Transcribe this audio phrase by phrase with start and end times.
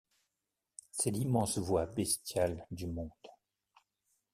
[0.89, 3.11] C’est l’immense voix bestiale du monde.